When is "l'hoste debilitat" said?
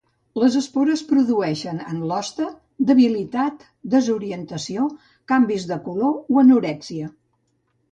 2.11-3.67